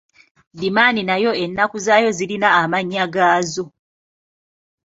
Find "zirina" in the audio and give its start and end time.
2.17-2.47